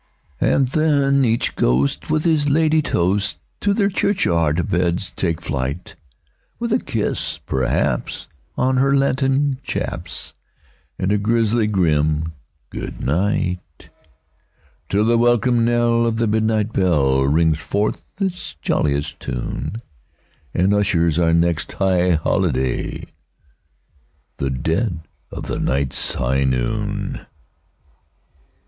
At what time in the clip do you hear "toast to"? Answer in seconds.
2.81-3.71